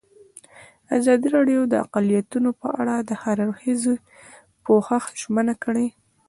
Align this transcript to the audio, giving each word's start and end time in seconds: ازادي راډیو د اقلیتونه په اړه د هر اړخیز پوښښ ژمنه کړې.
ازادي 0.97 1.27
راډیو 1.35 1.61
د 1.67 1.73
اقلیتونه 1.85 2.49
په 2.61 2.67
اړه 2.81 2.95
د 2.99 3.11
هر 3.21 3.37
اړخیز 3.45 3.83
پوښښ 4.65 5.03
ژمنه 5.21 5.53
کړې. 5.63 5.87